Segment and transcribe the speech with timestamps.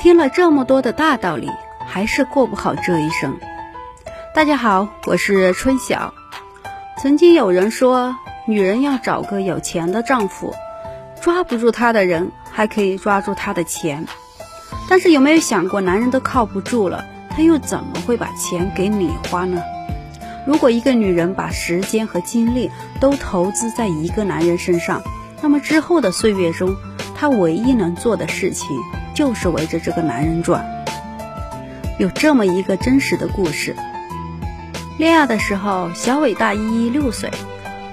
[0.00, 1.50] 听了这么多的大道理，
[1.86, 3.38] 还是过不好这一生。
[4.34, 6.14] 大家好，我是春晓。
[6.96, 8.16] 曾经有人说，
[8.46, 10.54] 女人要找个有钱的丈夫，
[11.20, 14.06] 抓不住他的人，还可以抓住他的钱。
[14.88, 19.62] 但是有没有想过，男人都靠不住了，他又怎么会把钱给你花呢？
[20.46, 22.70] 如果一个女人把时间和精力
[23.00, 25.02] 都投资在一个男人身上，
[25.42, 26.74] 那么之后的岁月中，
[27.14, 28.74] 她唯一能做的事情
[29.20, 30.64] 就是围着这个男人转。
[31.98, 33.76] 有这么一个真实的故事：
[34.98, 37.30] 恋爱的时候，小伟大依依六岁，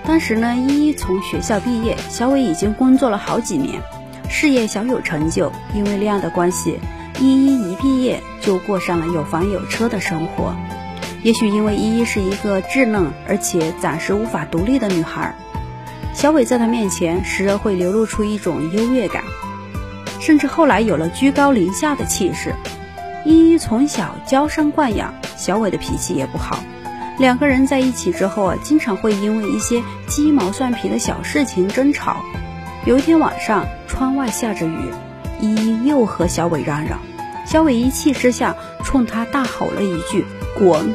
[0.06, 3.82] 当时呢，依依从学校毕业，小伟已经工作了好几年，
[4.30, 5.52] 事业小有成就。
[5.74, 6.80] 因为恋爱的关系，
[7.20, 10.56] 依依一毕业就过上了有房有车的生活。
[11.24, 15.36] 也许因为依依是一个稚嫩而且暂时无法独立的女孩，
[16.14, 19.26] 小伟在她面前时而会流露出一种优越感，
[20.28, 22.54] 甚至后来有了居高临下的气势。
[23.24, 26.60] 依依从小娇生惯养，小伟的脾气也不好。
[27.18, 32.18] 两个人在一起之后啊，经常会因为一些鸡毛蒜皮的小事情争吵。
[32.86, 34.92] 有一天晚上，窗外下着雨，
[35.40, 37.00] 依依又和小伟嚷嚷，
[37.46, 40.26] 小伟一气之下冲他大吼了一句
[40.60, 40.94] ：“滚！”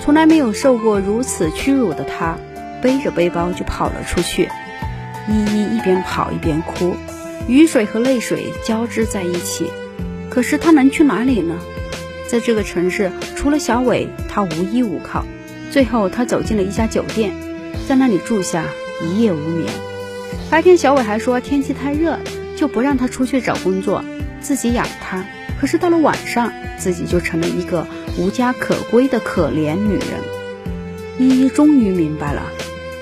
[0.00, 2.36] 从来没有受过如此屈辱的他，
[2.80, 4.48] 背着背包就跑了出去。
[5.28, 6.94] 依依一边跑一边哭，
[7.48, 9.70] 雨水和泪水交织在一起。
[10.30, 11.58] 可是他能去哪里呢？
[12.28, 15.24] 在这个城市，除了小伟，他无依无靠。
[15.70, 17.32] 最后，他走进了一家酒店，
[17.86, 18.64] 在那里住下
[19.02, 19.72] 一夜无眠。
[20.50, 22.18] 白天，小伟还说天气太热，
[22.56, 24.04] 就不让他出去找工作，
[24.40, 25.24] 自己养他。
[25.60, 27.86] 可是到了晚上，自己就成了一个
[28.18, 30.08] 无家可归的可怜女人。
[31.18, 32.42] 依依终于明白了，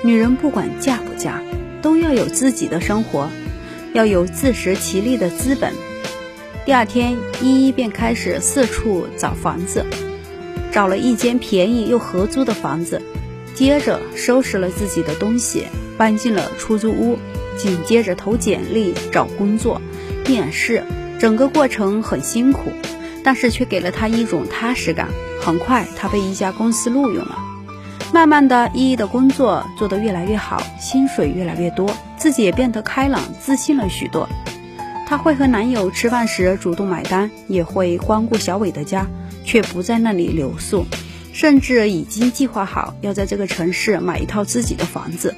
[0.03, 1.41] 女人不管嫁不嫁，
[1.81, 3.29] 都要有自己的生活，
[3.93, 5.71] 要有自食其力的资本。
[6.65, 9.85] 第二天，依依便开始四处找房子，
[10.71, 13.01] 找了一间便宜又合租的房子，
[13.53, 17.17] 接着收拾了自己的东西，搬进了出租屋，
[17.57, 19.81] 紧接着投简历找工作，
[20.27, 20.83] 面试。
[21.19, 22.71] 整个过程很辛苦，
[23.23, 25.07] 但是却给了他一种踏实感。
[25.39, 27.37] 很快，他被一家公司录用了。
[28.13, 34.29] 慢慢的，依依的工作做得越来越好，薪水越来越多，自己也变得开朗自信了许多。
[35.07, 39.07] 她会和男友吃饭时主动买单，也会光顾小伟的家，
[39.43, 40.85] 却不在那里留宿，
[41.33, 45.33] 甚至已经计划好要在这个城市买一套自己的房子。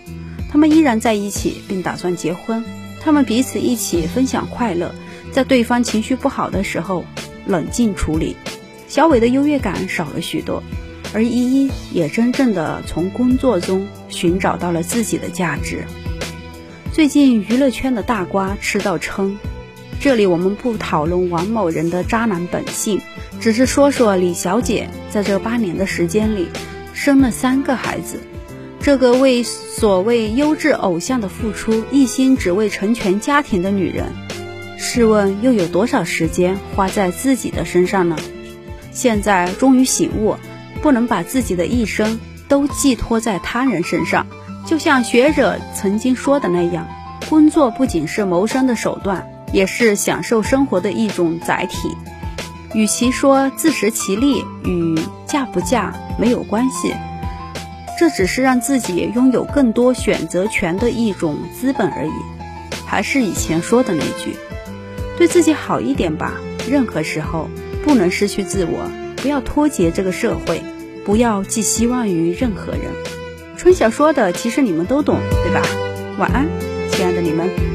[0.52, 2.62] 他们依然在一起，并打算结婚。
[3.02, 4.94] 他们彼此一起分享快乐。
[5.32, 7.06] 在对方情绪不好的时候，
[7.46, 8.36] 冷静处理，
[8.90, 10.62] 小伟的优越感少了许多，
[11.16, 15.86] 而依依也真正的从工作中寻找到了自己的价值。
[16.92, 19.38] 最近娱乐圈的大瓜吃到撑，
[20.02, 23.00] 这里我们不讨论王某人的渣男本性，
[23.40, 26.50] 只是说说李小姐在这八年的时间里
[26.94, 28.20] 生了三个孩子，
[28.82, 34.12] 这个为所谓优质偶像的付出，一心只为成全家庭的女人。
[34.78, 38.18] 试问又有多少时间花在自己的身上呢？
[38.92, 40.36] 现在终于醒悟，
[40.86, 44.28] 不能把自己的一生都寄托在他人身上。
[44.68, 46.88] 就像学者曾经说的那样，
[47.28, 51.90] 工作不仅是谋生的手段，也是享受生活的一种载体。
[52.76, 56.94] 与其说自食其力与嫁不嫁没有关系，
[57.98, 62.12] 这只是让自己拥有更多选择权的一种资本而已。
[62.86, 64.38] 还是以前说的那句。
[65.18, 66.34] 对自己好一点吧，
[66.70, 67.50] 任何时候
[67.84, 70.62] 不能失去自我，不要脱节这个社会，
[71.06, 72.82] 不要寄希望于任何人。
[73.56, 75.62] 春晓说的，其实你们都懂，对吧？
[76.18, 76.48] 晚安，
[76.92, 77.75] 亲爱的你们。